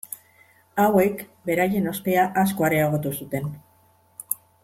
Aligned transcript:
Hauek 0.83 1.19
beraien 1.49 1.91
ospea 1.91 2.23
asko 2.45 2.67
areagotu 2.69 3.13
zuten. 3.19 3.53